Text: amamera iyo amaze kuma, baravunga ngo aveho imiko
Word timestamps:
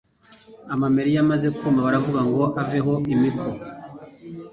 amamera 0.73 1.07
iyo 1.11 1.19
amaze 1.25 1.47
kuma, 1.57 1.85
baravunga 1.85 2.21
ngo 2.29 2.43
aveho 2.61 2.93
imiko 3.13 3.47